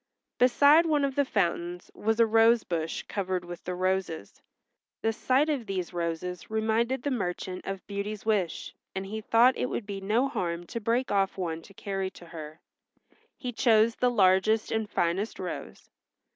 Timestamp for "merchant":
7.11-7.63